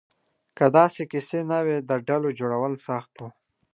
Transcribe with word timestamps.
که 0.57 0.65
داسې 0.77 1.01
کیسې 1.11 1.39
نه 1.51 1.59
وې، 1.65 1.77
د 1.89 1.91
ډلو 2.07 2.29
جوړول 2.39 2.73
سخت 2.87 3.11
وو. 3.19 3.29